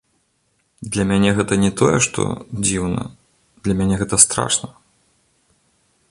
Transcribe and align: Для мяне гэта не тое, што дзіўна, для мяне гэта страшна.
Для 0.95 1.03
мяне 1.09 1.33
гэта 1.39 1.53
не 1.63 1.69
тое, 1.81 1.97
што 2.05 2.21
дзіўна, 2.65 3.03
для 3.67 3.73
мяне 3.81 3.95
гэта 4.03 4.15
страшна. 4.25 4.71